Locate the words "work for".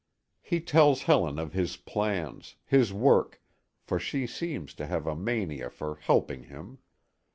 2.91-3.99